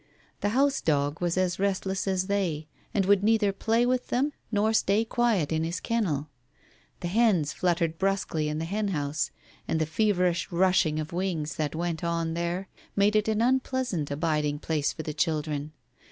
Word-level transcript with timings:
The 0.39 0.49
house 0.57 0.81
dog 0.81 1.21
was 1.21 1.37
as 1.37 1.59
restless 1.59 2.07
as 2.07 2.25
they, 2.25 2.67
and 2.91 3.05
would 3.05 3.23
neither 3.23 3.51
play 3.53 3.85
with 3.85 4.07
them 4.07 4.33
nor 4.51 4.73
stay 4.73 5.05
quiet 5.05 5.51
in 5.51 5.63
his 5.63 5.79
kennel. 5.79 6.27
The 7.01 7.07
hens 7.07 7.53
fluttered 7.53 7.99
brusquely 7.99 8.49
in 8.49 8.57
the 8.57 8.65
hen 8.65 8.87
house, 8.87 9.29
and 9.67 9.79
the 9.79 9.85
feverish 9.85 10.51
rushing 10.51 10.99
of 10.99 11.13
wings 11.13 11.55
that 11.57 11.75
went 11.75 12.03
on 12.03 12.33
there 12.33 12.67
made 12.95 13.15
it 13.15 13.27
an 13.27 13.43
unpleasant 13.43 14.09
abiding 14.09 14.57
place 14.57 14.91
for 14.91 15.03
the 15.03 15.13
children. 15.13 15.71